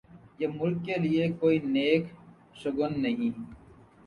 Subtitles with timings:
[0.39, 2.03] یہ ملک کے لئے کوئی نیک
[2.59, 3.31] شگون نہیں۔